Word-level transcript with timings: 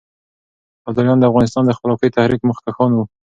ابداليان 0.87 1.17
د 1.19 1.23
افغانستان 1.29 1.63
د 1.65 1.71
خپلواکۍ 1.77 2.09
د 2.09 2.15
تحريک 2.17 2.41
مخکښان 2.49 2.91
وو. 2.93 3.03